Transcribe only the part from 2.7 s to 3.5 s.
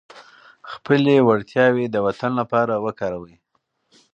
وکاروئ.